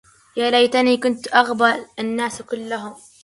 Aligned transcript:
يا 0.37 0.51
ليتني 0.51 0.97
كنت 0.97 1.27
أغبى 1.33 1.85
الناس 1.99 2.41
كلهم 2.41 2.95